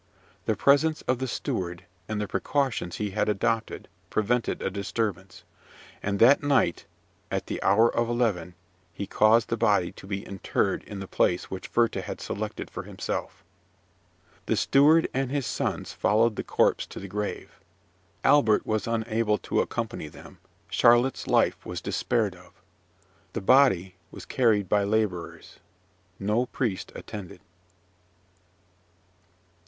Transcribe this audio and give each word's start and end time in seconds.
The 0.45 0.55
presence 0.55 1.03
of 1.03 1.19
the 1.19 1.27
steward, 1.27 1.85
and 2.07 2.19
the 2.19 2.27
precautions 2.27 2.95
he 2.95 3.11
had 3.11 3.29
adopted, 3.29 3.87
prevented 4.09 4.59
a 4.59 4.71
disturbance; 4.71 5.43
and 6.01 6.17
that 6.17 6.41
night, 6.41 6.85
at 7.29 7.45
the 7.45 7.61
hour 7.61 7.95
of 7.95 8.09
eleven, 8.09 8.55
he 8.95 9.05
caused 9.05 9.49
the 9.49 9.57
body 9.57 9.91
to 9.91 10.07
be 10.07 10.25
interred 10.25 10.81
in 10.85 10.97
the 10.99 11.07
place 11.07 11.51
which 11.51 11.75
Werther 11.75 12.01
had 12.01 12.19
selected 12.19 12.71
for 12.71 12.81
himself. 12.81 13.43
The 14.47 14.55
steward 14.57 15.07
and 15.13 15.29
his 15.29 15.45
sons 15.45 15.93
followed 15.93 16.35
the 16.35 16.43
corpse 16.43 16.87
to 16.87 16.99
the 16.99 17.07
grave. 17.07 17.59
Albert 18.23 18.65
was 18.65 18.87
unable 18.87 19.37
to 19.37 19.61
accompany 19.61 20.07
them. 20.07 20.39
Charlotte's 20.67 21.27
life 21.27 21.63
was 21.63 21.79
despaired 21.79 22.33
of. 22.35 22.53
The 23.33 23.41
body 23.41 23.93
was 24.09 24.25
carried 24.25 24.67
by 24.67 24.83
labourers. 24.83 25.59
No 26.17 26.47
priest 26.47 26.91
attended. 26.95 27.41